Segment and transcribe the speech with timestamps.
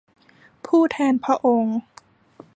[0.65, 1.77] ผู้แทนพระองค์